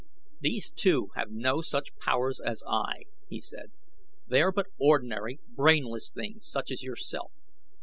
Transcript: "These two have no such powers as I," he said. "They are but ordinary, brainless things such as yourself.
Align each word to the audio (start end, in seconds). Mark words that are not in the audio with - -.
"These 0.39 0.71
two 0.71 1.09
have 1.15 1.29
no 1.29 1.61
such 1.61 1.95
powers 1.97 2.39
as 2.39 2.63
I," 2.67 3.03
he 3.29 3.39
said. 3.39 3.71
"They 4.25 4.41
are 4.41 4.51
but 4.51 4.65
ordinary, 4.79 5.41
brainless 5.47 6.09
things 6.09 6.47
such 6.49 6.71
as 6.71 6.81
yourself. 6.81 7.31